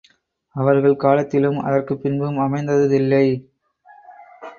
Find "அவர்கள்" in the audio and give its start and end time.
0.55-0.95